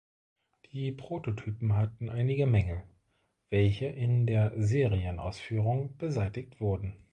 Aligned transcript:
Die 0.71 0.91
Prototypen 0.91 1.75
hatten 1.75 2.09
einige 2.09 2.47
Mängel, 2.47 2.81
welche 3.51 3.85
in 3.85 4.25
der 4.25 4.51
Serienausführung 4.55 5.95
beseitigt 5.97 6.59
wurden. 6.59 6.95